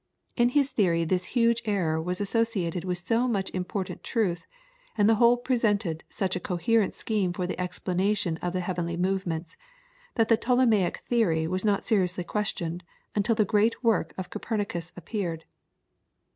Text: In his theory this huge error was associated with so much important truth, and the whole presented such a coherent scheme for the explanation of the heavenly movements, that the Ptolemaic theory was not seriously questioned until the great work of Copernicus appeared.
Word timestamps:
In 0.35 0.49
his 0.49 0.71
theory 0.71 1.05
this 1.05 1.25
huge 1.37 1.61
error 1.65 2.01
was 2.01 2.19
associated 2.19 2.83
with 2.83 2.97
so 2.97 3.27
much 3.27 3.51
important 3.51 4.01
truth, 4.03 4.47
and 4.97 5.07
the 5.07 5.13
whole 5.21 5.37
presented 5.37 6.03
such 6.09 6.35
a 6.35 6.39
coherent 6.39 6.95
scheme 6.95 7.33
for 7.33 7.45
the 7.45 7.61
explanation 7.61 8.37
of 8.37 8.53
the 8.53 8.61
heavenly 8.61 8.97
movements, 8.97 9.57
that 10.15 10.27
the 10.27 10.37
Ptolemaic 10.37 11.03
theory 11.07 11.45
was 11.45 11.63
not 11.63 11.83
seriously 11.83 12.23
questioned 12.23 12.83
until 13.13 13.35
the 13.35 13.45
great 13.45 13.83
work 13.83 14.15
of 14.17 14.31
Copernicus 14.31 14.91
appeared. 14.97 15.43